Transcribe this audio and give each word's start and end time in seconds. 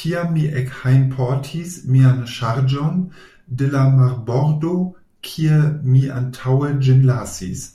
Tiam 0.00 0.28
mi 0.36 0.44
ekhejmportis 0.60 1.74
mian 1.96 2.22
ŝarĝon 2.36 3.04
de 3.60 3.70
la 3.76 3.84
marbordo, 3.98 4.74
kie 5.30 5.62
mi 5.92 6.06
antaŭe 6.22 6.72
ĝin 6.88 7.08
lasis. 7.12 7.72